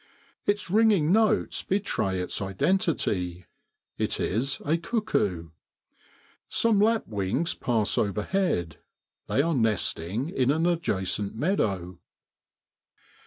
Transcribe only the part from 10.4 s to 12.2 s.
an adjacent meadow.